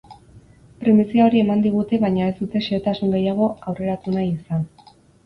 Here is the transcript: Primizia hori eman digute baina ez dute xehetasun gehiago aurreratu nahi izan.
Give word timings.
Primizia 0.83 1.25
hori 1.27 1.41
eman 1.43 1.61
digute 1.65 1.99
baina 2.03 2.29
ez 2.29 2.33
dute 2.39 2.61
xehetasun 2.69 3.13
gehiago 3.17 3.51
aurreratu 3.73 4.15
nahi 4.17 4.31
izan. 4.39 4.65